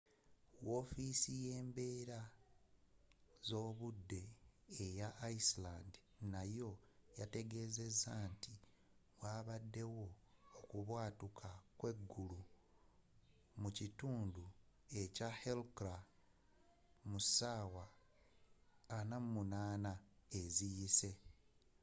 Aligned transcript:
wofiisi 0.67 1.31
yembeera 1.45 2.19
zobudde 3.47 4.21
eya 4.85 5.07
iceland 5.35 5.91
nayo 6.31 6.71
yategezeza 7.19 8.11
nti 8.33 8.53
wabaddewo 9.21 10.05
okubwatuka 10.59 11.49
kweggulu 11.79 12.41
mu 13.61 13.69
kitundu 13.77 14.43
kya 15.15 15.29
hekla 15.41 15.97
mu 17.09 17.19
ssaawa 17.25 17.85
48 19.09 20.39
eziyise 20.39 21.11